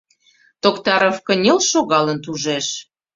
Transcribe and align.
—Токтаров 0.63 1.17
кынел 1.25 1.59
шогалын 1.69 2.17
тужеш. 2.25 2.67